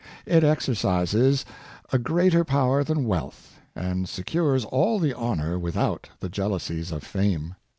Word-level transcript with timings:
It 0.25 0.43
exercises 0.43 1.45
a 1.93 1.99
greater 1.99 2.43
power 2.43 2.83
than 2.83 3.05
wealth, 3.05 3.59
and 3.75 4.09
secures 4.09 4.65
all 4.65 4.97
the 4.97 5.13
honor 5.13 5.59
without 5.59 6.09
the 6.21 6.27
jeal 6.27 6.49
ousies 6.53 6.91
of 6.91 7.03
fame. 7.03 7.53